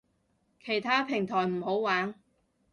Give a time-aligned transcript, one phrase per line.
[0.63, 2.15] 其他平台唔好玩